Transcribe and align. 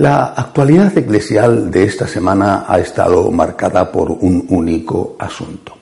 La 0.00 0.32
actualidad 0.32 0.96
eclesial 0.96 1.70
de 1.70 1.84
esta 1.84 2.08
semana 2.08 2.64
ha 2.66 2.78
estado 2.78 3.30
marcada 3.30 3.92
por 3.92 4.10
un 4.10 4.46
único 4.48 5.14
asunto. 5.18 5.76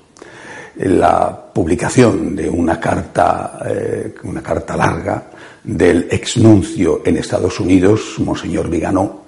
La 0.74 1.52
publicación 1.54 2.34
de 2.34 2.50
una 2.50 2.80
carta, 2.80 3.60
eh, 3.64 4.12
una 4.24 4.42
carta 4.42 4.76
larga 4.76 5.30
del 5.62 6.08
exnuncio 6.10 7.00
en 7.04 7.16
Estados 7.16 7.60
Unidos, 7.60 8.16
Monseñor 8.18 8.68
Viganó, 8.68 9.22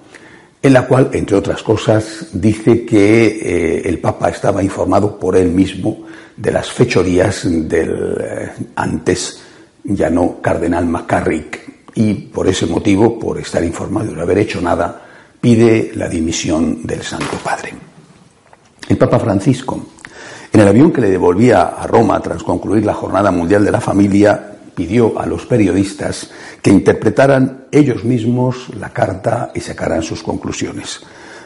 en 0.61 0.73
la 0.73 0.89
cual, 0.89 1.11
entre 1.13 1.37
otras 1.37 1.63
cosas, 1.63 2.27
dice 2.33 2.85
que 2.85 3.27
eh, 3.27 3.83
el 3.89 4.01
Papa 4.01 4.29
estaba 4.29 4.61
informado 4.61 5.21
por 5.21 5.37
él 5.37 5.51
mismo 5.51 5.99
de 6.37 6.51
las 6.51 6.69
fechorías 6.69 7.43
del 7.45 8.17
eh, 8.21 8.51
antes 8.75 9.41
ya 9.85 10.11
no 10.11 10.41
cardenal 10.43 10.87
McCarrick, 10.87 11.70
y 11.95 12.15
por 12.15 12.49
ese 12.49 12.67
motivo, 12.67 13.19
por 13.19 13.39
estar 13.39 13.63
informado 13.65 14.11
y 14.11 14.15
no 14.15 14.23
haber 14.23 14.39
hecho 14.39 14.61
nada, 14.61 15.03
pide 15.41 15.93
la 15.95 16.09
dimisión 16.09 16.87
del 16.87 17.03
Santo 17.03 17.37
Padre. 17.43 17.75
El 18.89 18.99
Papa 18.99 19.19
Francisco, 19.19 19.81
en 20.53 20.61
el 20.61 20.69
avión 20.69 20.93
que 20.93 21.01
le 21.01 21.11
devolvía 21.11 21.63
a 21.63 21.87
Roma 21.87 22.21
tras 22.21 22.43
concluir 22.43 22.85
la 22.85 22.95
Jornada 22.95 23.31
Mundial 23.31 23.65
de 23.65 23.71
la 23.71 23.81
Familia, 23.81 24.59
pidió 24.75 25.19
a 25.19 25.27
los 25.27 25.47
periodistas 25.47 26.31
que 26.63 26.71
interpretaran 26.71 27.67
ellos 27.71 28.05
mismos 28.05 28.69
la 28.79 28.91
carta 28.91 29.51
y 29.55 29.61
sacaran 29.61 30.03
sus 30.03 30.23
conclusiones. 30.23 31.01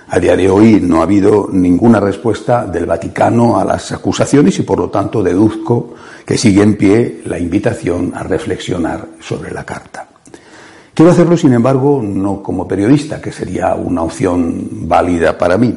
A 0.08 0.18
día 0.18 0.36
de 0.36 0.50
hoy 0.50 0.80
no 0.80 1.00
ha 1.00 1.04
habido 1.04 1.48
ninguna 1.50 1.98
respuesta 1.98 2.66
del 2.66 2.86
Vaticano 2.86 3.58
a 3.58 3.64
las 3.64 3.90
acusaciones 3.92 4.58
y 4.58 4.62
por 4.62 4.78
lo 4.78 4.90
tanto 4.90 5.22
deduzco 5.22 5.94
que 6.26 6.38
sigue 6.38 6.62
en 6.62 6.76
pie 6.76 7.22
la 7.24 7.38
invitación 7.38 8.12
a 8.14 8.22
reflexionar 8.22 9.06
sobre 9.20 9.50
la 9.52 9.64
carta. 9.64 10.13
Quiero 10.94 11.10
hacerlo, 11.10 11.36
sin 11.36 11.52
embargo, 11.52 12.00
no 12.04 12.40
como 12.40 12.68
periodista, 12.68 13.20
que 13.20 13.32
sería 13.32 13.74
una 13.74 14.02
opción 14.02 14.86
válida 14.86 15.36
para 15.36 15.58
mí, 15.58 15.76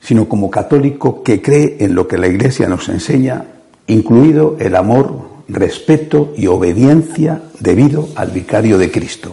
sino 0.00 0.28
como 0.28 0.48
católico 0.48 1.24
que 1.24 1.42
cree 1.42 1.78
en 1.80 1.96
lo 1.96 2.06
que 2.06 2.18
la 2.18 2.28
Iglesia 2.28 2.68
nos 2.68 2.88
enseña, 2.88 3.44
incluido 3.88 4.56
el 4.60 4.76
amor, 4.76 5.22
respeto 5.48 6.34
y 6.36 6.46
obediencia 6.46 7.42
debido 7.58 8.10
al 8.14 8.30
vicario 8.30 8.78
de 8.78 8.92
Cristo. 8.92 9.32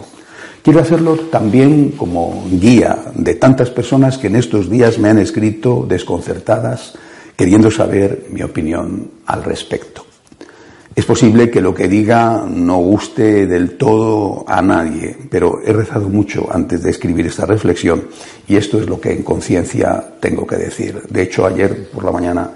Quiero 0.62 0.80
hacerlo 0.80 1.14
también 1.14 1.92
como 1.92 2.44
guía 2.50 2.98
de 3.14 3.36
tantas 3.36 3.70
personas 3.70 4.18
que 4.18 4.26
en 4.26 4.34
estos 4.34 4.68
días 4.68 4.98
me 4.98 5.08
han 5.08 5.18
escrito 5.18 5.86
desconcertadas, 5.88 6.94
queriendo 7.36 7.70
saber 7.70 8.26
mi 8.32 8.42
opinión 8.42 9.08
al 9.26 9.44
respecto. 9.44 10.05
Es 10.96 11.04
posible 11.04 11.50
que 11.50 11.60
lo 11.60 11.74
que 11.74 11.88
diga 11.88 12.46
no 12.48 12.78
guste 12.78 13.46
del 13.46 13.76
todo 13.76 14.46
a 14.48 14.62
nadie, 14.62 15.14
pero 15.28 15.60
he 15.62 15.70
rezado 15.70 16.08
mucho 16.08 16.48
antes 16.50 16.82
de 16.82 16.88
escribir 16.88 17.26
esta 17.26 17.44
reflexión 17.44 18.08
y 18.48 18.56
esto 18.56 18.80
es 18.80 18.86
lo 18.86 18.98
que 18.98 19.12
en 19.12 19.22
conciencia 19.22 20.02
tengo 20.18 20.46
que 20.46 20.56
decir. 20.56 21.02
De 21.10 21.20
hecho, 21.20 21.44
ayer 21.44 21.90
por 21.90 22.02
la 22.02 22.12
mañana 22.12 22.50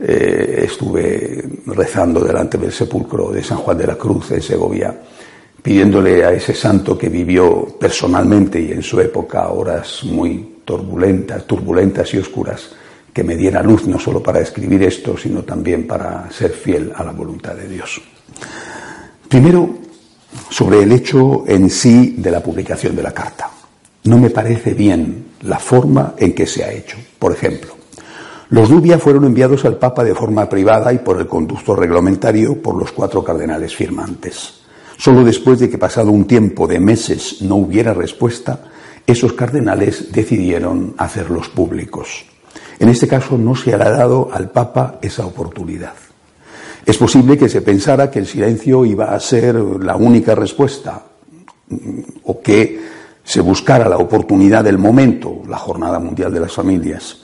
eh, 0.00 0.66
estuve 0.68 1.42
rezando 1.66 2.20
delante 2.20 2.58
del 2.58 2.70
sepulcro 2.70 3.32
de 3.32 3.42
San 3.42 3.58
Juan 3.58 3.76
de 3.76 3.88
la 3.88 3.96
Cruz 3.96 4.30
en 4.30 4.40
Segovia, 4.40 4.96
pidiéndole 5.60 6.24
a 6.24 6.32
ese 6.32 6.54
santo 6.54 6.96
que 6.96 7.08
vivió 7.08 7.76
personalmente 7.76 8.60
y 8.60 8.70
en 8.70 8.84
su 8.84 9.00
época 9.00 9.48
horas 9.48 10.04
muy 10.04 10.60
turbulentas, 10.64 11.44
turbulentas 11.44 12.14
y 12.14 12.18
oscuras, 12.18 12.70
que 13.14 13.24
me 13.24 13.36
diera 13.36 13.62
luz 13.62 13.86
no 13.86 13.98
solo 13.98 14.20
para 14.20 14.40
escribir 14.40 14.82
esto, 14.82 15.16
sino 15.16 15.44
también 15.44 15.86
para 15.86 16.28
ser 16.32 16.50
fiel 16.50 16.92
a 16.94 17.04
la 17.04 17.12
voluntad 17.12 17.54
de 17.54 17.68
Dios. 17.68 18.02
Primero, 19.28 19.78
sobre 20.50 20.82
el 20.82 20.90
hecho 20.90 21.44
en 21.46 21.70
sí 21.70 22.16
de 22.18 22.30
la 22.30 22.42
publicación 22.42 22.96
de 22.96 23.04
la 23.04 23.12
carta. 23.12 23.48
No 24.04 24.18
me 24.18 24.30
parece 24.30 24.74
bien 24.74 25.26
la 25.42 25.58
forma 25.60 26.14
en 26.18 26.34
que 26.34 26.46
se 26.46 26.64
ha 26.64 26.72
hecho. 26.72 26.96
Por 27.18 27.32
ejemplo, 27.32 27.74
los 28.50 28.68
Dubia 28.68 28.98
fueron 28.98 29.24
enviados 29.24 29.64
al 29.64 29.78
Papa 29.78 30.04
de 30.04 30.14
forma 30.14 30.48
privada 30.48 30.92
y 30.92 30.98
por 30.98 31.20
el 31.20 31.28
conducto 31.28 31.74
reglamentario 31.76 32.60
por 32.60 32.76
los 32.76 32.92
cuatro 32.92 33.22
cardenales 33.22 33.74
firmantes. 33.74 34.60
Solo 34.96 35.24
después 35.24 35.60
de 35.60 35.70
que 35.70 35.78
pasado 35.78 36.10
un 36.10 36.26
tiempo 36.26 36.66
de 36.66 36.80
meses 36.80 37.42
no 37.42 37.56
hubiera 37.56 37.94
respuesta, 37.94 38.64
esos 39.06 39.32
cardenales 39.34 40.12
decidieron 40.12 40.94
hacerlos 40.98 41.48
públicos. 41.48 42.24
En 42.78 42.88
este 42.88 43.06
caso 43.06 43.38
no 43.38 43.54
se 43.54 43.74
ha 43.74 43.78
dado 43.78 44.28
al 44.32 44.50
Papa 44.50 44.98
esa 45.00 45.26
oportunidad. 45.26 45.94
Es 46.84 46.98
posible 46.98 47.38
que 47.38 47.48
se 47.48 47.62
pensara 47.62 48.10
que 48.10 48.18
el 48.18 48.26
silencio 48.26 48.84
iba 48.84 49.14
a 49.14 49.20
ser 49.20 49.54
la 49.54 49.96
única 49.96 50.34
respuesta 50.34 51.02
mm, 51.68 52.00
o 52.24 52.40
que 52.40 52.80
se 53.24 53.40
buscara 53.40 53.88
la 53.88 53.96
oportunidad 53.96 54.64
del 54.64 54.76
momento, 54.76 55.42
la 55.48 55.56
Jornada 55.56 55.98
Mundial 55.98 56.32
de 56.32 56.40
las 56.40 56.52
Familias, 56.52 57.18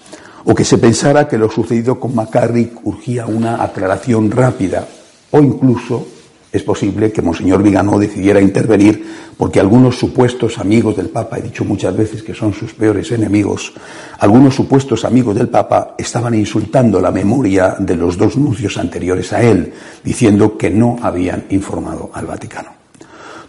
o 0.44 0.54
que 0.54 0.64
se 0.64 0.78
pensara 0.78 1.28
que 1.28 1.36
lo 1.36 1.50
sucedido 1.50 2.00
con 2.00 2.14
McCarrick 2.14 2.80
urgía 2.84 3.26
una 3.26 3.62
aclaración 3.62 4.30
rápida 4.30 4.88
o 5.30 5.40
incluso 5.40 6.06
es 6.52 6.62
posible 6.62 7.12
que 7.12 7.22
Monseñor 7.22 7.62
Viganó 7.62 7.98
decidiera 7.98 8.40
intervenir 8.40 9.04
porque 9.36 9.60
algunos 9.60 9.98
supuestos 9.98 10.58
amigos 10.58 10.96
del 10.96 11.08
Papa, 11.08 11.38
he 11.38 11.42
dicho 11.42 11.64
muchas 11.64 11.96
veces 11.96 12.22
que 12.22 12.34
son 12.34 12.52
sus 12.52 12.74
peores 12.74 13.10
enemigos, 13.12 13.72
algunos 14.18 14.54
supuestos 14.54 15.04
amigos 15.04 15.36
del 15.36 15.48
Papa 15.48 15.94
estaban 15.96 16.34
insultando 16.34 17.00
la 17.00 17.10
memoria 17.10 17.76
de 17.78 17.96
los 17.96 18.18
dos 18.18 18.36
nuncios 18.36 18.76
anteriores 18.78 19.32
a 19.32 19.42
él, 19.42 19.72
diciendo 20.04 20.58
que 20.58 20.70
no 20.70 20.98
habían 21.00 21.44
informado 21.50 22.10
al 22.12 22.26
Vaticano. 22.26 22.70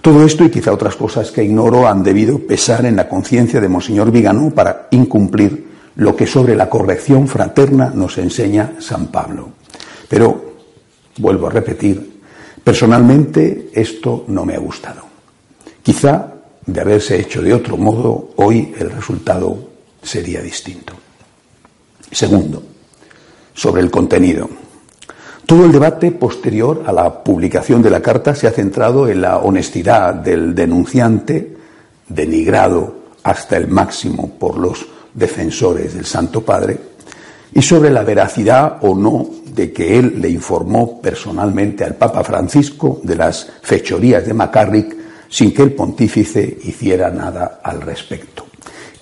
Todo 0.01 0.23
esto 0.23 0.43
y 0.43 0.49
quizá 0.49 0.71
otras 0.71 0.95
cosas 0.95 1.31
que 1.31 1.43
ignoro 1.43 1.87
han 1.87 2.03
debido 2.03 2.39
pesar 2.39 2.85
en 2.85 2.95
la 2.95 3.09
conciencia 3.09 3.59
de 3.59 3.69
Monseñor 3.69 4.11
Viganó 4.11 4.49
para 4.51 4.87
incumplir 4.91 5.71
lo 5.95 6.15
que 6.15 6.25
sobre 6.25 6.55
la 6.55 6.69
corrección 6.69 7.27
fraterna 7.27 7.91
nos 7.93 8.17
enseña 8.17 8.73
San 8.79 9.07
Pablo. 9.07 9.49
Pero, 10.07 10.53
vuelvo 11.17 11.47
a 11.47 11.51
repetir, 11.51 12.10
Personalmente 12.63 13.69
esto 13.73 14.25
no 14.27 14.45
me 14.45 14.55
ha 14.55 14.59
gustado. 14.59 15.01
Quizá 15.81 16.33
de 16.65 16.81
haberse 16.81 17.19
hecho 17.19 17.41
de 17.41 17.53
otro 17.53 17.75
modo, 17.77 18.31
hoy 18.35 18.73
el 18.77 18.91
resultado 18.91 19.57
sería 20.01 20.41
distinto. 20.41 20.93
Segundo, 22.11 22.61
sobre 23.53 23.81
el 23.81 23.89
contenido. 23.89 24.49
Todo 25.45 25.65
el 25.65 25.71
debate 25.71 26.11
posterior 26.11 26.83
a 26.85 26.93
la 26.93 27.23
publicación 27.23 27.81
de 27.81 27.89
la 27.89 28.01
carta 28.01 28.35
se 28.35 28.47
ha 28.47 28.51
centrado 28.51 29.07
en 29.09 29.21
la 29.21 29.39
honestidad 29.39 30.13
del 30.13 30.53
denunciante, 30.55 31.57
denigrado 32.07 32.95
hasta 33.23 33.57
el 33.57 33.67
máximo 33.67 34.35
por 34.37 34.57
los 34.57 34.85
defensores 35.13 35.93
del 35.93 36.05
Santo 36.05 36.41
Padre, 36.41 36.77
y 37.53 37.61
sobre 37.61 37.89
la 37.89 38.03
veracidad 38.03 38.77
o 38.81 38.95
no 38.95 39.27
de 39.53 39.71
que 39.71 39.99
él 39.99 40.15
le 40.21 40.29
informó 40.29 41.01
personalmente 41.01 41.83
al 41.83 41.95
Papa 41.95 42.23
Francisco 42.23 43.01
de 43.03 43.15
las 43.15 43.49
fechorías 43.61 44.25
de 44.25 44.33
Macarrick 44.33 44.95
sin 45.29 45.53
que 45.53 45.63
el 45.63 45.73
pontífice 45.73 46.57
hiciera 46.63 47.09
nada 47.09 47.59
al 47.63 47.81
respecto. 47.81 48.47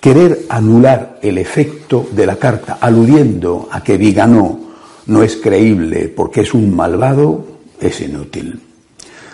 Querer 0.00 0.46
anular 0.48 1.18
el 1.22 1.38
efecto 1.38 2.08
de 2.12 2.26
la 2.26 2.36
carta 2.36 2.78
aludiendo 2.80 3.68
a 3.70 3.82
que 3.82 3.96
Viganó 3.96 4.58
no 5.06 5.22
es 5.22 5.36
creíble 5.36 6.08
porque 6.08 6.40
es 6.40 6.54
un 6.54 6.74
malvado 6.74 7.44
es 7.80 8.00
inútil. 8.00 8.60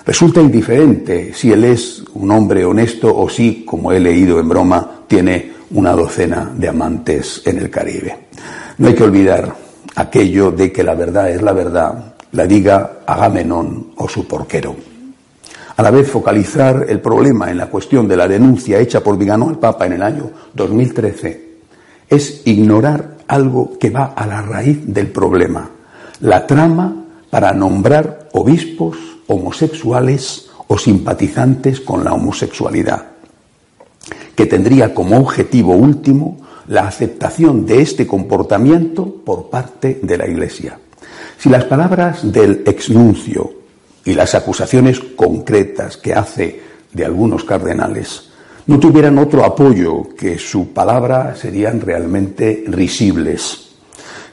Resulta 0.05 0.41
indiferente 0.41 1.33
si 1.35 1.53
él 1.53 1.65
es 1.65 2.03
un 2.15 2.31
hombre 2.31 2.65
honesto 2.65 3.17
o 3.17 3.29
si, 3.29 3.65
como 3.65 3.91
he 3.91 3.99
leído 3.99 4.39
en 4.39 4.49
broma, 4.49 5.03
tiene 5.09 5.53
una 5.73 5.93
docena 5.93 6.53
de 6.57 6.69
amantes 6.69 7.43
en 7.45 7.59
el 7.59 7.71
Caribe. 7.71 8.17
No 8.79 8.89
hay 8.89 8.95
que 8.95 9.05
olvidar 9.05 9.55
aquello 9.95 10.51
de 10.51 10.71
que 10.71 10.85
la 10.85 10.95
verdad 10.95 11.31
es 11.31 11.41
la 11.41 11.53
verdad, 11.53 12.15
la 12.33 12.47
diga 12.47 12.99
Agamenón 13.07 13.93
o 13.97 14.09
su 14.09 14.27
porquero. 14.29 14.77
A 15.77 15.83
la 15.83 15.91
vez, 15.91 16.11
focalizar 16.11 16.87
el 16.89 17.01
problema 17.01 17.51
en 17.51 17.59
la 17.59 17.69
cuestión 17.69 18.07
de 18.07 18.17
la 18.17 18.29
denuncia 18.29 18.79
hecha 18.79 19.03
por 19.03 19.17
Viganó 19.17 19.49
al 19.49 19.59
Papa 19.59 19.87
en 19.87 19.95
el 19.95 20.03
año 20.03 20.31
2013 20.55 21.47
es 22.09 22.43
ignorar 22.45 23.17
algo 23.27 23.79
que 23.79 23.91
va 23.91 24.13
a 24.17 24.27
la 24.27 24.43
raíz 24.43 24.87
del 24.87 25.09
problema, 25.09 25.71
la 26.21 26.47
trama 26.47 27.05
para 27.31 27.53
nombrar 27.53 28.29
obispos 28.33 28.97
homosexuales 29.27 30.51
o 30.69 30.79
simpatizantes 30.79 31.81
con 31.81 32.05
la 32.05 32.15
homosexualidad, 32.15 33.07
que 34.35 34.47
tendría 34.47 34.95
como 34.95 35.19
objetivo 35.19 35.75
último 35.75 36.46
la 36.69 36.87
aceptación 36.87 37.67
de 37.67 37.83
este 37.83 38.07
comportamiento 38.07 39.05
por 39.25 39.51
parte 39.51 40.01
de 40.03 40.19
la 40.19 40.27
Iglesia. 40.27 40.79
Si 41.39 41.49
las 41.49 41.65
palabras 41.65 42.33
del 42.33 42.63
exnuncio 42.67 43.53
y 44.05 44.15
las 44.15 44.35
acusaciones 44.35 45.01
concretas 45.01 45.97
que 45.97 46.15
hace 46.15 46.61
de 46.93 47.05
algunos 47.05 47.45
cardenales 47.45 48.31
no 48.67 48.81
tuvieran 48.81 49.19
otro 49.19 49.45
apoyo 49.45 50.09
que 50.17 50.39
su 50.39 50.73
palabra 50.73 51.37
serían 51.37 51.81
realmente 51.81 52.65
risibles. 52.67 53.66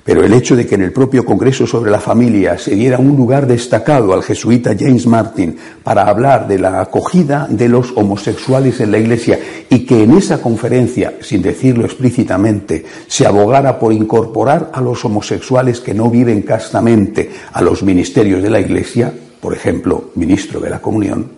Pero 0.04 0.26
el 0.26 0.34
hecho 0.34 0.58
de 0.58 0.68
que 0.68 0.76
en 0.76 0.82
el 0.82 0.92
propio 0.92 1.24
Congreso 1.24 1.66
sobre 1.66 1.90
la 1.90 2.00
Familia 2.02 2.58
se 2.58 2.76
diera 2.76 2.98
un 2.98 3.16
lugar 3.16 3.48
destacado 3.48 4.14
al 4.14 4.22
jesuita 4.22 4.76
James 4.78 5.08
Martin 5.08 5.56
para 5.82 6.04
hablar 6.04 6.46
de 6.46 6.60
la 6.60 6.82
acogida 6.82 7.48
de 7.50 7.70
los 7.70 7.94
homosexuales 7.96 8.82
en 8.82 8.92
la 8.92 8.98
Iglesia 8.98 9.40
y 9.70 9.86
que 9.86 10.04
en 10.04 10.18
esa 10.18 10.42
conferencia, 10.42 11.14
sin 11.22 11.42
decirlo 11.42 11.86
explícitamente, 11.86 12.84
se 13.08 13.26
abogara 13.26 13.80
por 13.80 13.94
incorporar 13.94 14.72
a 14.74 14.82
los 14.82 15.06
homosexuales 15.06 15.80
que 15.80 15.94
no 15.94 16.10
viven 16.10 16.42
castamente 16.42 17.32
a 17.54 17.62
los 17.62 17.82
ministerios 17.82 18.44
de 18.44 18.50
la 18.50 18.60
Iglesia, 18.60 19.14
por 19.40 19.54
ejemplo, 19.54 20.12
ministro 20.16 20.60
de 20.60 20.70
la 20.70 20.82
Comunión, 20.82 21.32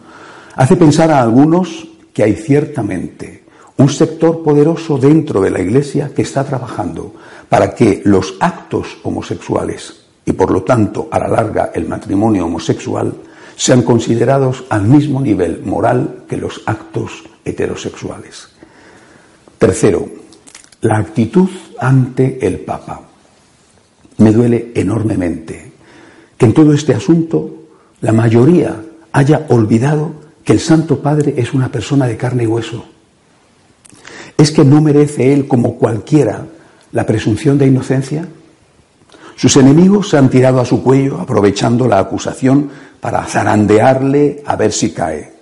hace 0.56 0.76
pensar 0.76 1.12
a 1.12 1.22
algunos 1.22 1.88
que 2.12 2.24
hay 2.24 2.34
ciertamente 2.34 3.45
un 3.78 3.90
sector 3.90 4.42
poderoso 4.42 4.98
dentro 4.98 5.42
de 5.42 5.52
la 5.52 5.62
Iglesia 5.62 6.12
que 6.16 6.22
está 6.22 6.44
trabajando 6.44 7.14
para 7.50 7.76
que 7.76 8.02
los 8.06 8.36
actos 8.40 8.98
homosexuales 9.04 10.06
y 10.26 10.32
por 10.32 10.52
lo 10.52 10.64
tanto 10.64 11.08
a 11.12 11.20
la 11.20 11.28
larga 11.28 11.72
el 11.74 11.88
matrimonio 11.88 12.46
homosexual 12.46 13.14
sean 13.56 13.84
considerados 13.84 14.66
al 14.70 14.84
mismo 14.84 15.22
nivel 15.22 15.62
moral 15.64 16.24
que 16.28 16.38
los 16.38 16.62
actos 16.66 17.24
heterosexuales. 17.44 18.50
Tercero, 19.58 20.08
la 20.82 20.98
actitud 20.98 21.50
ante 21.80 22.46
el 22.46 22.60
Papa. 22.60 23.02
Me 24.18 24.32
duele 24.32 24.72
enormemente 24.76 25.72
que 26.38 26.46
en 26.46 26.54
todo 26.54 26.74
este 26.74 26.94
asunto 26.94 27.50
la 28.02 28.12
mayoría 28.12 28.82
haya 29.12 29.46
olvidado 29.50 30.12
que 30.44 30.54
el 30.54 30.60
Santo 30.60 31.02
Padre 31.02 31.34
es 31.38 31.54
una 31.54 31.72
persona 31.72 32.08
de 32.08 32.18
carne 32.18 32.44
y 32.44 32.48
hueso. 32.48 32.86
¿Es 34.38 34.52
que 34.52 34.66
no 34.66 34.82
merece 34.82 35.34
él, 35.34 35.48
como 35.48 35.76
cualquiera, 35.76 36.46
la 36.92 37.06
presunción 37.06 37.58
de 37.58 37.68
inocencia? 37.68 38.28
Sus 39.36 39.58
enemigos 39.58 40.10
se 40.10 40.18
han 40.18 40.30
tirado 40.30 40.60
a 40.60 40.66
su 40.66 40.82
cuello 40.82 41.20
aprovechando 41.20 41.88
la 41.88 42.00
acusación 42.00 42.70
para 43.00 43.24
zarandearle 43.26 44.44
a 44.46 44.56
ver 44.56 44.72
si 44.72 44.92
cae. 44.92 45.34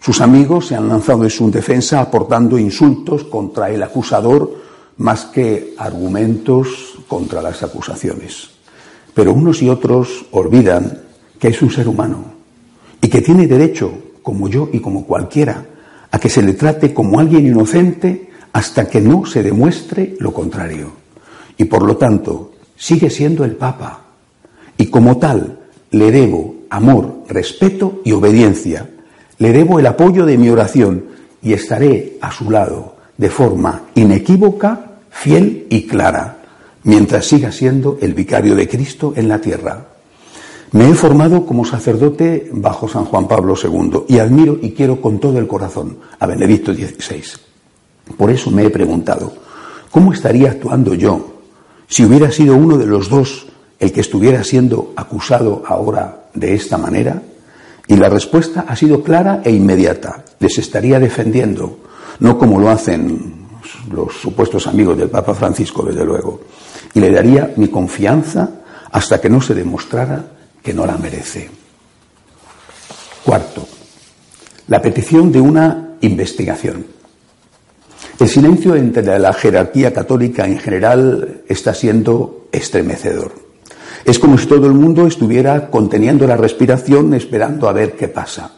Sus 0.00 0.20
amigos 0.20 0.66
se 0.68 0.76
han 0.76 0.88
lanzado 0.88 1.24
en 1.24 1.30
su 1.30 1.50
defensa 1.50 2.00
aportando 2.00 2.58
insultos 2.58 3.24
contra 3.24 3.70
el 3.70 3.82
acusador 3.82 4.62
más 4.98 5.24
que 5.26 5.74
argumentos 5.78 6.98
contra 7.08 7.42
las 7.42 7.62
acusaciones. 7.62 8.50
Pero 9.14 9.32
unos 9.32 9.62
y 9.62 9.68
otros 9.68 10.26
olvidan 10.30 11.02
que 11.38 11.48
es 11.48 11.62
un 11.62 11.70
ser 11.70 11.88
humano 11.88 12.24
y 13.00 13.08
que 13.08 13.22
tiene 13.22 13.46
derecho, 13.46 13.92
como 14.22 14.48
yo 14.48 14.68
y 14.72 14.80
como 14.80 15.06
cualquiera, 15.06 15.64
a 16.14 16.20
que 16.20 16.28
se 16.28 16.42
le 16.42 16.52
trate 16.52 16.94
como 16.94 17.18
alguien 17.18 17.44
inocente 17.44 18.30
hasta 18.52 18.88
que 18.88 19.00
no 19.00 19.26
se 19.26 19.42
demuestre 19.42 20.14
lo 20.20 20.32
contrario. 20.32 20.92
Y 21.56 21.64
por 21.64 21.82
lo 21.82 21.96
tanto, 21.96 22.52
sigue 22.76 23.10
siendo 23.10 23.44
el 23.44 23.56
Papa. 23.56 24.04
Y 24.78 24.86
como 24.86 25.18
tal, 25.18 25.58
le 25.90 26.12
debo 26.12 26.54
amor, 26.70 27.24
respeto 27.28 28.00
y 28.04 28.12
obediencia. 28.12 28.88
Le 29.38 29.52
debo 29.52 29.80
el 29.80 29.86
apoyo 29.86 30.24
de 30.24 30.38
mi 30.38 30.48
oración 30.50 31.06
y 31.42 31.52
estaré 31.52 32.16
a 32.20 32.30
su 32.30 32.48
lado 32.48 32.94
de 33.18 33.30
forma 33.30 33.86
inequívoca, 33.96 34.92
fiel 35.10 35.66
y 35.68 35.88
clara, 35.88 36.36
mientras 36.84 37.26
siga 37.26 37.50
siendo 37.50 37.98
el 38.00 38.14
vicario 38.14 38.54
de 38.54 38.68
Cristo 38.68 39.14
en 39.16 39.26
la 39.26 39.40
tierra. 39.40 39.88
Me 40.72 40.88
he 40.88 40.94
formado 40.94 41.46
como 41.46 41.64
sacerdote 41.64 42.48
bajo 42.52 42.88
San 42.88 43.04
Juan 43.04 43.28
Pablo 43.28 43.54
II 43.62 44.04
y 44.08 44.18
admiro 44.18 44.58
y 44.60 44.72
quiero 44.72 45.00
con 45.00 45.20
todo 45.20 45.38
el 45.38 45.46
corazón 45.46 45.98
a 46.18 46.26
Benedicto 46.26 46.74
XVI. 46.74 47.22
Por 48.16 48.30
eso 48.30 48.50
me 48.50 48.64
he 48.64 48.70
preguntado, 48.70 49.32
¿cómo 49.90 50.12
estaría 50.12 50.50
actuando 50.50 50.94
yo 50.94 51.34
si 51.86 52.04
hubiera 52.04 52.30
sido 52.30 52.56
uno 52.56 52.76
de 52.76 52.86
los 52.86 53.08
dos 53.08 53.46
el 53.78 53.92
que 53.92 54.00
estuviera 54.00 54.42
siendo 54.42 54.92
acusado 54.96 55.62
ahora 55.66 56.24
de 56.34 56.54
esta 56.54 56.76
manera? 56.76 57.22
Y 57.86 57.96
la 57.96 58.08
respuesta 58.08 58.64
ha 58.66 58.74
sido 58.76 59.02
clara 59.02 59.42
e 59.44 59.50
inmediata. 59.50 60.24
Les 60.40 60.58
estaría 60.58 60.98
defendiendo, 60.98 61.78
no 62.18 62.38
como 62.38 62.58
lo 62.58 62.70
hacen 62.70 63.44
los 63.92 64.14
supuestos 64.14 64.66
amigos 64.66 64.96
del 64.98 65.10
Papa 65.10 65.34
Francisco, 65.34 65.82
desde 65.82 66.04
luego. 66.04 66.40
Y 66.94 67.00
le 67.00 67.10
daría 67.10 67.52
mi 67.56 67.68
confianza 67.68 68.50
hasta 68.90 69.20
que 69.20 69.28
no 69.28 69.40
se 69.40 69.54
demostrara 69.54 70.33
que 70.64 70.72
no 70.72 70.86
la 70.86 70.96
merece. 70.96 71.50
Cuarto, 73.22 73.68
la 74.68 74.80
petición 74.80 75.30
de 75.30 75.40
una 75.40 75.96
investigación. 76.00 76.86
El 78.18 78.28
silencio 78.28 78.74
entre 78.74 79.18
la 79.18 79.32
jerarquía 79.34 79.92
católica 79.92 80.46
en 80.46 80.58
general 80.58 81.42
está 81.48 81.74
siendo 81.74 82.46
estremecedor. 82.50 83.32
Es 84.04 84.18
como 84.18 84.38
si 84.38 84.46
todo 84.46 84.66
el 84.66 84.72
mundo 84.72 85.06
estuviera 85.06 85.70
conteniendo 85.70 86.26
la 86.26 86.36
respiración 86.36 87.12
esperando 87.12 87.68
a 87.68 87.72
ver 87.72 87.92
qué 87.92 88.08
pasa. 88.08 88.52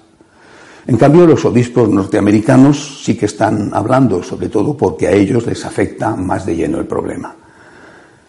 En 0.86 0.96
cambio, 0.96 1.26
los 1.26 1.44
obispos 1.44 1.88
norteamericanos 1.88 3.02
sí 3.04 3.16
que 3.16 3.26
están 3.26 3.72
hablando, 3.74 4.22
sobre 4.22 4.48
todo 4.48 4.76
porque 4.76 5.08
a 5.08 5.12
ellos 5.12 5.44
les 5.46 5.64
afecta 5.64 6.14
más 6.14 6.46
de 6.46 6.54
lleno 6.54 6.78
el 6.78 6.86
problema. 6.86 7.34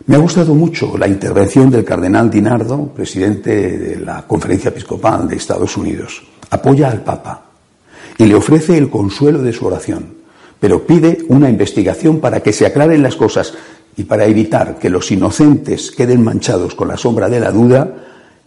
Me 0.08 0.16
ha 0.16 0.20
gustado 0.20 0.56
mucho 0.56 0.98
la 0.98 1.08
intervención 1.08 1.70
del 1.70 1.86
cardenal 1.86 2.30
Dinardo, 2.30 2.88
presidente 2.88 3.78
de 3.78 4.00
la 4.00 4.26
Conferencia 4.26 4.70
Episcopal 4.70 5.28
de 5.28 5.36
Estados 5.36 5.78
Unidos. 5.78 6.24
Apoya 6.50 6.90
al 6.90 7.04
Papa 7.04 7.46
y 8.18 8.26
le 8.26 8.36
ofrece 8.36 8.78
el 8.78 8.90
consuelo 8.90 9.42
de 9.42 9.54
su 9.54 9.66
oración 9.68 10.18
pero 10.60 10.86
pide 10.86 11.20
una 11.30 11.50
investigación 11.50 12.20
para 12.20 12.42
que 12.42 12.54
se 12.54 12.66
aclaren 12.66 13.04
las 13.04 13.16
cosas 13.16 13.54
y 13.96 14.04
para 14.04 14.26
evitar 14.26 14.78
que 14.80 14.90
los 14.90 15.12
inocentes 15.12 15.92
queden 15.92 16.24
manchados 16.24 16.76
con 16.76 16.88
la 16.88 16.98
sombra 16.98 17.30
de 17.30 17.40
la 17.40 17.52
duda, 17.52 17.96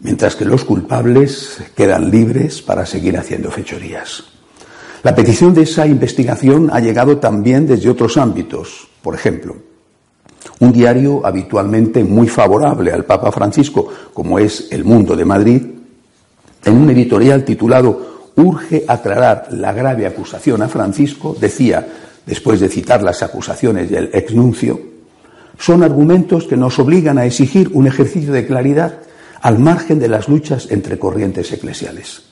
mientras 0.01 0.37
que 0.37 0.45
los 0.45 0.65
culpables 0.65 1.59
quedan 1.77 2.11
libres 2.11 2.63
para 2.63 2.87
seguir 2.87 3.17
haciendo 3.17 3.51
fechorías. 3.51 4.25
La 5.03 5.15
petición 5.15 5.55
de 5.55 5.63
esa 5.63 5.87
investigación 5.87 6.71
ha 6.73 6.81
llegado 6.81 7.19
también 7.19 7.67
desde 7.67 7.89
otros 7.89 8.17
ámbitos. 8.17 8.89
Por 9.03 9.15
ejemplo, 9.15 9.57
un 10.61 10.73
diario 10.73 11.25
habitualmente 11.25 12.05
muy 12.05 12.29
favorable 12.29 12.93
al 12.93 13.05
Papa 13.05 13.33
Francisco, 13.33 13.89
como 14.13 14.39
es 14.39 14.69
El 14.71 14.85
Mundo 14.85 15.17
de 15.17 15.25
Madrid, 15.25 15.63
en 16.65 16.77
un 16.77 16.91
editorial 16.91 17.45
titulado 17.45 18.31
urge 18.37 18.85
aclarar 18.87 19.49
la 19.53 19.73
grave 19.73 20.07
acusación 20.07 20.63
a 20.63 20.69
Francisco, 20.69 21.37
decía, 21.39 21.87
después 22.27 22.61
de 22.61 22.69
citar 22.69 23.03
las 23.03 23.23
acusaciones 23.23 23.91
del 23.91 24.11
exnuncio, 24.13 24.81
son 25.59 25.83
argumentos 25.83 26.47
que 26.47 26.57
nos 26.57 26.79
obligan 26.79 27.19
a 27.19 27.25
exigir 27.25 27.71
un 27.73 27.87
ejercicio 27.87 28.33
de 28.33 28.47
claridad 28.47 28.99
al 29.43 29.59
margen 29.59 29.99
de 29.99 30.09
las 30.09 30.29
luchas 30.29 30.69
entre 30.71 30.99
corrientes 30.99 31.53
eclesiales. 31.53 32.23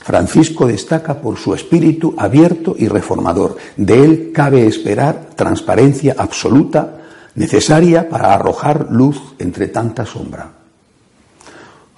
Francisco 0.00 0.66
destaca 0.66 1.20
por 1.20 1.38
su 1.38 1.54
espíritu 1.54 2.14
abierto 2.16 2.74
y 2.78 2.88
reformador. 2.88 3.56
De 3.76 4.02
él 4.02 4.30
cabe 4.34 4.66
esperar 4.66 5.30
transparencia 5.36 6.14
absoluta 6.16 6.99
necesaria 7.34 8.08
para 8.08 8.34
arrojar 8.34 8.88
luz 8.90 9.34
entre 9.38 9.68
tanta 9.68 10.04
sombra. 10.04 10.50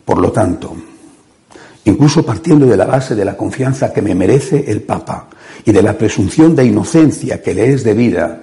Por 0.05 0.19
lo 0.19 0.33
tanto, 0.33 0.75
incluso 1.85 2.25
partiendo 2.25 2.67
de 2.67 2.77
la 2.77 2.87
base 2.87 3.15
de 3.15 3.25
la 3.25 3.37
confianza 3.37 3.93
que 3.93 4.03
me 4.03 4.15
merece 4.15 4.65
el 4.71 4.83
Papa 4.83 5.29
y 5.65 5.73
de 5.73 5.83
la 5.83 5.97
presunción 5.97 6.55
de 6.55 6.65
inocencia 6.65 7.43
que 7.43 7.55
le 7.55 7.73
es 7.73 7.85
debida, 7.85 8.41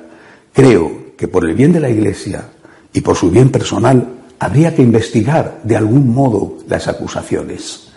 creo 0.53 1.15
que 1.17 1.27
por 1.27 1.47
el 1.47 1.55
bien 1.55 1.73
de 1.73 1.79
la 1.79 1.89
Iglesia 1.89 2.45
y 2.93 3.01
por 3.01 3.15
su 3.15 3.29
bien 3.29 3.49
personal 3.49 4.15
habría 4.39 4.73
que 4.73 4.81
investigar 4.81 5.59
de 5.63 5.75
algún 5.75 6.13
modo 6.13 6.59
las 6.67 6.87
acusaciones. 6.87 7.89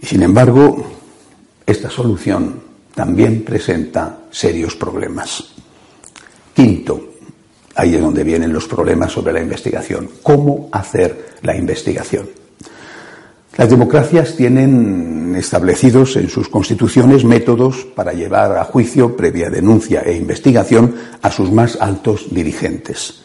Y 0.00 0.06
sin 0.06 0.22
embargo, 0.22 0.84
esta 1.66 1.90
solución 1.90 2.62
también 2.94 3.42
presenta 3.42 4.20
serios 4.30 4.76
problemas. 4.76 5.54
Quinto, 6.54 7.13
ahí 7.74 7.94
es 7.94 8.00
donde 8.00 8.24
vienen 8.24 8.52
los 8.52 8.66
problemas 8.66 9.12
sobre 9.12 9.32
la 9.32 9.40
investigación. 9.40 10.08
¿Cómo 10.22 10.68
hacer 10.72 11.36
la 11.42 11.56
investigación? 11.56 12.28
Las 13.56 13.70
democracias 13.70 14.34
tienen 14.34 15.36
establecidos 15.36 16.16
en 16.16 16.28
sus 16.28 16.48
constituciones 16.48 17.24
métodos 17.24 17.86
para 17.94 18.12
llevar 18.12 18.56
a 18.58 18.64
juicio, 18.64 19.16
previa 19.16 19.48
denuncia 19.48 20.02
e 20.04 20.16
investigación, 20.16 20.94
a 21.22 21.30
sus 21.30 21.52
más 21.52 21.78
altos 21.80 22.26
dirigentes. 22.34 23.22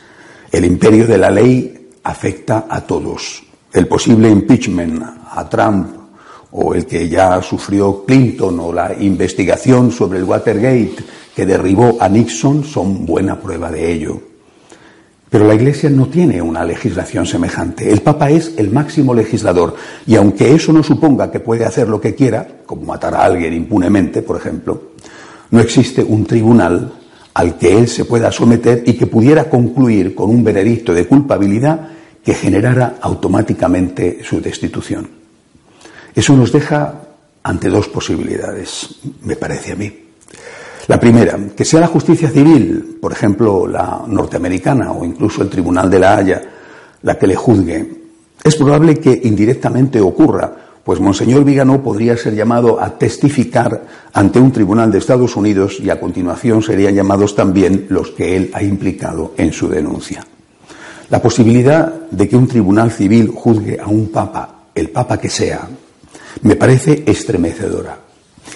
El 0.51 0.65
imperio 0.65 1.07
de 1.07 1.17
la 1.17 1.31
ley 1.31 1.89
afecta 2.03 2.67
a 2.69 2.81
todos. 2.81 3.43
El 3.73 3.87
posible 3.87 4.29
impeachment 4.29 5.01
a 5.31 5.49
Trump 5.49 5.95
o 6.51 6.73
el 6.73 6.85
que 6.85 7.07
ya 7.07 7.41
sufrió 7.41 8.03
Clinton 8.05 8.59
o 8.59 8.73
la 8.73 8.93
investigación 8.99 9.91
sobre 9.91 10.19
el 10.19 10.25
Watergate 10.25 10.95
que 11.35 11.45
derribó 11.45 11.97
a 11.99 12.09
Nixon 12.09 12.63
son 12.63 13.05
buena 13.05 13.39
prueba 13.39 13.71
de 13.71 13.91
ello. 13.91 14.21
Pero 15.29 15.45
la 15.45 15.53
Iglesia 15.53 15.89
no 15.89 16.07
tiene 16.07 16.41
una 16.41 16.65
legislación 16.65 17.25
semejante. 17.25 17.91
El 17.91 18.01
Papa 18.01 18.31
es 18.31 18.53
el 18.57 18.71
máximo 18.71 19.13
legislador 19.13 19.75
y 20.07 20.15
aunque 20.15 20.53
eso 20.53 20.73
no 20.73 20.81
suponga 20.81 21.31
que 21.31 21.39
puede 21.39 21.65
hacer 21.65 21.87
lo 21.87 22.01
que 22.01 22.15
quiera, 22.15 22.47
como 22.65 22.83
matar 22.83 23.13
a 23.13 23.23
alguien 23.25 23.53
impunemente, 23.53 24.23
por 24.23 24.37
ejemplo, 24.37 24.93
no 25.51 25.59
existe 25.59 26.03
un 26.03 26.25
tribunal 26.25 26.93
al 27.35 27.57
que 27.57 27.77
él 27.77 27.87
se 27.87 28.05
pueda 28.05 28.31
someter 28.31 28.83
y 28.85 28.93
que 28.93 29.05
pudiera 29.05 29.49
concluir 29.49 30.15
con 30.15 30.29
un 30.29 30.43
veredicto 30.43 30.93
de 30.93 31.07
culpabilidad 31.07 31.89
que 32.23 32.33
generara 32.33 32.97
automáticamente 32.99 34.23
su 34.23 34.41
destitución. 34.41 35.07
Eso 36.13 36.35
nos 36.35 36.51
deja 36.51 37.01
ante 37.43 37.69
dos 37.69 37.87
posibilidades, 37.87 38.95
me 39.23 39.35
parece 39.35 39.73
a 39.73 39.75
mí. 39.75 40.08
La 40.89 40.99
primera, 40.99 41.37
que 41.55 41.65
sea 41.65 41.81
la 41.81 41.87
justicia 41.87 42.31
civil, 42.31 42.97
por 42.99 43.11
ejemplo 43.11 43.67
la 43.67 44.01
norteamericana 44.07 44.91
o 44.91 45.05
incluso 45.05 45.43
el 45.43 45.49
Tribunal 45.49 45.87
de 45.87 45.99
la 45.99 46.17
Haya, 46.17 46.41
la 47.03 47.15
que 47.15 47.27
le 47.27 47.35
juzgue. 47.35 47.87
Es 48.43 48.55
probable 48.55 48.95
que 48.95 49.21
indirectamente 49.25 50.01
ocurra, 50.01 50.51
pues 50.83 50.99
Monseñor 50.99 51.43
Viganó 51.43 51.83
podría 51.83 52.17
ser 52.17 52.33
llamado 52.33 52.81
a 52.81 52.97
testificar 52.97 53.85
ante 54.13 54.39
un 54.39 54.51
tribunal 54.51 54.91
de 54.91 54.97
Estados 54.97 55.35
Unidos 55.35 55.77
y 55.79 55.91
a 55.91 55.99
continuación 55.99 56.63
serían 56.63 56.95
llamados 56.95 57.35
también 57.35 57.85
los 57.89 58.09
que 58.09 58.35
él 58.35 58.49
ha 58.55 58.63
implicado 58.63 59.35
en 59.37 59.53
su 59.53 59.69
denuncia. 59.69 60.25
La 61.11 61.21
posibilidad 61.21 61.93
de 62.09 62.27
que 62.27 62.35
un 62.35 62.47
tribunal 62.47 62.89
civil 62.89 63.27
juzgue 63.29 63.79
a 63.79 63.85
un 63.85 64.09
papa, 64.11 64.63
el 64.73 64.89
papa 64.89 65.19
que 65.19 65.29
sea, 65.29 65.67
me 66.41 66.55
parece 66.55 67.03
estremecedora 67.05 67.95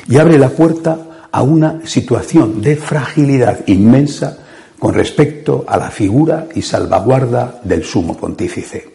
y 0.10 0.18
abre 0.18 0.40
la 0.40 0.50
puerta 0.50 1.12
a 1.34 1.42
una 1.42 1.82
situación 1.84 2.62
de 2.62 2.75
fragilidad 2.75 3.62
inmensa 3.66 4.38
con 4.78 4.94
respecto 4.94 5.66
a 5.68 5.78
la 5.78 5.90
figura 5.90 6.48
y 6.54 6.62
salvaguarda 6.62 7.60
del 7.63 7.84
sumo 7.84 8.16
pontífice. 8.16 8.88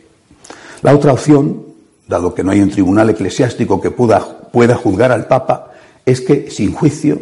La 0.82 0.94
otra 0.94 1.12
opción, 1.12 1.64
dado 2.06 2.32
que 2.34 2.44
no 2.44 2.52
hay 2.52 2.60
un 2.60 2.70
tribunal 2.70 3.10
eclesiástico 3.10 3.80
que 3.80 3.90
pueda, 3.90 4.50
pueda 4.52 4.76
juzgar 4.76 5.10
al 5.10 5.26
Papa, 5.26 5.72
es 6.06 6.20
que, 6.20 6.48
sin 6.48 6.72
juicio, 6.72 7.20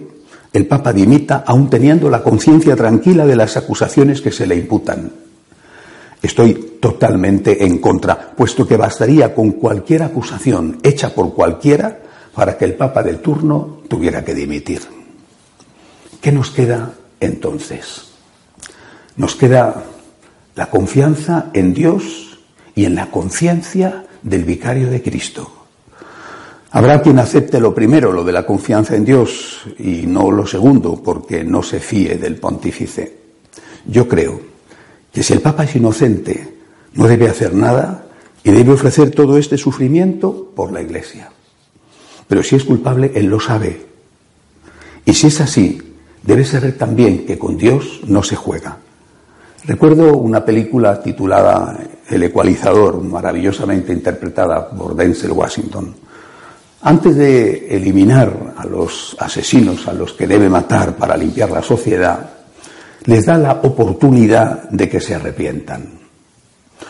el 0.53 0.67
Papa 0.67 0.93
dimita 0.93 1.45
aun 1.47 1.71
teniendo 1.71 2.11
la 2.11 2.23
conciencia 2.23 2.77
tranquila 2.77 3.25
de 3.25 3.37
las 3.37 3.57
acusaciones 3.57 4.21
que 4.21 4.33
se 4.33 4.47
le 4.47 4.57
imputan. 4.57 5.11
Estoy 6.21 6.77
totalmente 6.79 7.65
en 7.65 7.79
contra, 7.79 8.33
puesto 8.37 8.67
que 8.67 8.77
bastaría 8.77 9.35
con 9.35 9.53
cualquier 9.53 10.03
acusación 10.03 10.79
hecha 10.83 11.15
por 11.15 11.33
cualquiera 11.33 12.01
para 12.35 12.59
que 12.59 12.67
el 12.67 12.75
Papa 12.75 13.03
del 13.03 13.21
turno 13.21 13.79
tuviera 13.89 14.23
que 14.23 14.35
dimitir. 14.35 14.96
¿Qué 16.21 16.33
nos 16.33 16.51
queda 16.51 16.95
entonces? 17.21 18.03
Nos 19.17 19.37
queda 19.37 19.85
la 20.55 20.71
confianza 20.71 21.51
en 21.53 21.75
Dios 21.75 22.39
y 22.75 22.85
en 22.85 22.95
la 22.95 23.11
conciencia 23.11 24.07
del 24.23 24.45
vicario 24.45 24.91
de 24.91 25.03
Cristo. 25.03 25.51
Habrá 26.73 27.01
quien 27.01 27.19
acepte 27.19 27.61
lo 27.61 27.75
primero, 27.75 28.13
lo 28.13 28.25
de 28.25 28.33
la 28.33 28.45
confianza 28.45 28.97
en 28.97 29.05
Dios, 29.05 29.63
y 29.79 30.07
no 30.07 30.31
lo 30.31 30.47
segundo, 30.47 31.03
porque 31.03 31.45
no 31.45 31.63
se 31.63 31.81
fíe 31.81 32.17
del 32.17 32.37
pontífice. 32.37 33.17
Yo 33.87 34.09
creo 34.09 34.41
que 35.13 35.23
si 35.23 35.33
el 35.33 35.41
Papa 35.41 35.65
es 35.65 35.77
inocente, 35.77 36.57
no 36.95 37.07
debe 37.07 37.29
hacer 37.29 37.55
nada 37.55 38.07
y 38.43 38.51
debe 38.51 38.73
ofrecer 38.73 39.11
todo 39.11 39.39
este 39.39 39.57
sufrimiento 39.57 40.53
por 40.55 40.73
la 40.73 40.83
Iglesia. 40.83 41.31
Pero 42.29 42.43
si 42.43 42.57
es 42.57 42.65
culpable, 42.65 43.13
él 43.15 43.27
lo 43.27 43.41
sabe. 43.41 43.87
Y 45.05 45.15
si 45.15 45.29
es 45.29 45.41
así, 45.41 45.81
debe 46.27 46.45
saber 46.45 46.77
también 46.77 47.25
que 47.25 47.39
con 47.39 47.57
Dios 47.57 48.01
no 48.07 48.23
se 48.23 48.37
juega. 48.37 48.77
Recuerdo 49.65 50.17
una 50.17 50.45
película 50.45 51.01
titulada 51.01 51.79
El 52.09 52.23
ecualizador, 52.23 53.03
maravillosamente 53.03 53.93
interpretada 53.93 54.69
por 54.71 54.95
Denzel 54.95 55.33
Washington. 55.33 55.95
Antes 56.83 57.17
de 57.17 57.75
eliminar 57.75 58.55
a 58.57 58.65
los 58.65 59.17
asesinos 59.19 59.89
a 59.89 59.93
los 59.93 60.13
que 60.13 60.27
debe 60.27 60.49
matar 60.49 60.97
para 60.97 61.17
limpiar 61.17 61.51
la 61.51 61.63
sociedad, 61.63 62.31
les 63.07 63.27
da 63.27 63.39
la 63.39 63.61
oportunidad 63.63 64.69
de 64.71 64.89
que 64.89 65.01
se 65.01 65.15
arrepientan. 65.15 65.99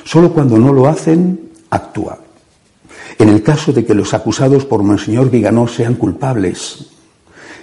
Solo 0.04 0.32
cuando 0.32 0.58
no 0.58 0.72
lo 0.72 0.86
hacen, 0.86 1.50
actúa. 1.70 2.18
En 3.18 3.28
el 3.30 3.42
caso 3.42 3.72
de 3.72 3.84
que 3.84 3.94
los 3.94 4.12
acusados 4.12 4.66
por 4.66 4.82
Monseñor 4.82 5.30
Viganó 5.30 5.66
sean 5.66 5.94
culpables, 5.94 6.90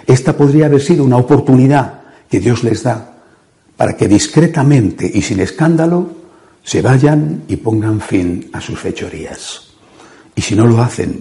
esta 0.06 0.36
podría 0.36 0.66
haber 0.66 0.80
sido 0.80 1.04
una 1.04 1.16
oportunidad 1.16 2.02
que 2.28 2.40
Dios 2.40 2.64
les 2.64 2.82
da 2.82 3.14
para 3.76 3.96
que 3.96 4.08
discretamente 4.08 5.10
y 5.12 5.22
sin 5.22 5.40
escándalo 5.40 6.10
se 6.62 6.82
vayan 6.82 7.44
y 7.48 7.56
pongan 7.56 8.00
fin 8.00 8.48
a 8.52 8.60
sus 8.60 8.78
fechorías. 8.78 9.74
Y 10.34 10.42
si 10.42 10.54
no 10.54 10.66
lo 10.66 10.80
hacen, 10.82 11.18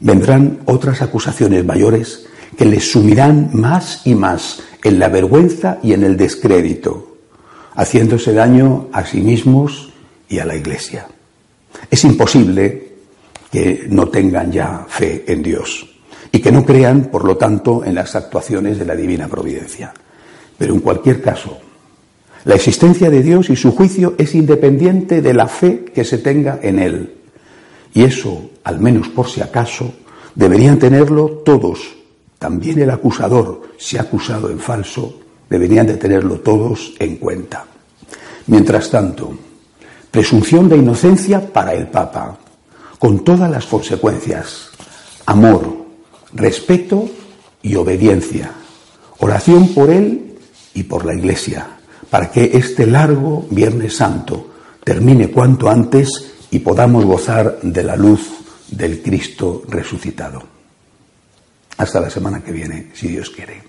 vendrán 0.00 0.60
otras 0.66 1.02
acusaciones 1.02 1.64
mayores 1.64 2.26
que 2.56 2.64
les 2.64 2.90
sumirán 2.90 3.50
más 3.52 4.02
y 4.04 4.14
más 4.14 4.62
en 4.82 4.98
la 4.98 5.08
vergüenza 5.08 5.78
y 5.82 5.92
en 5.92 6.04
el 6.04 6.16
descrédito, 6.16 7.16
haciéndose 7.74 8.32
daño 8.32 8.88
a 8.92 9.04
sí 9.04 9.20
mismos 9.20 9.92
y 10.28 10.38
a 10.38 10.44
la 10.44 10.56
Iglesia. 10.56 11.06
Es 11.90 12.04
imposible 12.04 12.88
que 13.50 13.86
no 13.88 14.08
tengan 14.08 14.52
ya 14.52 14.86
fe 14.88 15.24
en 15.26 15.42
Dios 15.42 15.97
y 16.32 16.40
que 16.40 16.52
no 16.52 16.64
crean, 16.64 17.06
por 17.06 17.24
lo 17.24 17.36
tanto, 17.36 17.84
en 17.84 17.94
las 17.94 18.14
actuaciones 18.16 18.78
de 18.78 18.84
la 18.84 18.94
divina 18.94 19.28
providencia. 19.28 19.92
Pero 20.56 20.74
en 20.74 20.80
cualquier 20.80 21.22
caso, 21.22 21.58
la 22.44 22.54
existencia 22.54 23.10
de 23.10 23.22
Dios 23.22 23.50
y 23.50 23.56
su 23.56 23.72
juicio 23.72 24.14
es 24.18 24.34
independiente 24.34 25.22
de 25.22 25.34
la 25.34 25.48
fe 25.48 25.84
que 25.84 26.04
se 26.04 26.18
tenga 26.18 26.58
en 26.62 26.78
Él. 26.78 27.14
Y 27.94 28.04
eso, 28.04 28.50
al 28.64 28.80
menos 28.80 29.08
por 29.08 29.28
si 29.28 29.40
acaso, 29.40 29.92
deberían 30.34 30.78
tenerlo 30.78 31.28
todos 31.44 31.98
también 32.38 32.78
el 32.80 32.90
acusador, 32.90 33.62
si 33.78 33.96
ha 33.96 34.02
acusado 34.02 34.48
en 34.50 34.60
falso, 34.60 35.18
deberían 35.50 35.86
de 35.86 35.96
tenerlo 35.96 36.38
todos 36.40 36.94
en 36.98 37.16
cuenta. 37.16 37.64
Mientras 38.46 38.90
tanto, 38.90 39.36
presunción 40.10 40.68
de 40.68 40.76
inocencia 40.76 41.52
para 41.52 41.74
el 41.74 41.88
Papa, 41.88 42.38
con 42.98 43.24
todas 43.24 43.50
las 43.50 43.66
consecuencias, 43.66 44.70
amor, 45.26 45.77
respeto 46.32 47.08
y 47.62 47.74
obediencia, 47.74 48.52
oración 49.18 49.68
por 49.68 49.90
él 49.90 50.36
y 50.74 50.84
por 50.84 51.04
la 51.04 51.14
Iglesia, 51.14 51.66
para 52.10 52.30
que 52.30 52.50
este 52.54 52.86
largo 52.86 53.46
Viernes 53.50 53.96
Santo 53.96 54.50
termine 54.84 55.30
cuanto 55.30 55.68
antes 55.68 56.32
y 56.50 56.60
podamos 56.60 57.04
gozar 57.04 57.58
de 57.62 57.82
la 57.82 57.96
luz 57.96 58.28
del 58.70 59.02
Cristo 59.02 59.62
resucitado. 59.68 60.42
Hasta 61.76 62.00
la 62.00 62.10
semana 62.10 62.42
que 62.42 62.52
viene, 62.52 62.90
si 62.94 63.08
Dios 63.08 63.30
quiere. 63.30 63.67